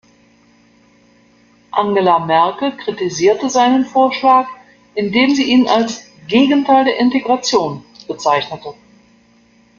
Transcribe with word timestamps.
Angela 1.73 2.17
Merkel 2.17 2.71
kritisierte 2.75 3.51
seinen 3.51 3.85
Vorschlag, 3.85 4.47
indem 4.95 5.35
sie 5.35 5.43
ihn 5.51 5.67
als 5.67 6.07
„Gegenteil 6.27 6.85
der 6.85 6.97
Integration“ 6.97 7.85
bezeichnete. 8.07 8.73